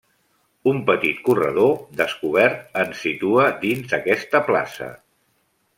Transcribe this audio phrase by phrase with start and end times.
[0.71, 4.95] Un petit corredor, descobert, ens situa dins d'aquesta plaça.